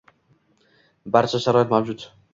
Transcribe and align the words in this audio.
barcha 1.17 1.43
sharoit 1.45 1.75
mavjud. 1.77 2.07